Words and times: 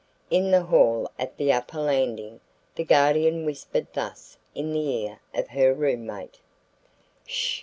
In 0.31 0.49
the 0.49 0.63
hall 0.63 1.11
at 1.19 1.37
the 1.37 1.53
upper 1.53 1.79
landing, 1.79 2.39
the 2.73 2.83
Guardian 2.83 3.45
whispered 3.45 3.85
thus 3.93 4.39
in 4.55 4.73
the 4.73 4.79
ear 5.03 5.19
of 5.35 5.49
her 5.49 5.75
roommate: 5.75 6.39
"Sh! 7.27 7.59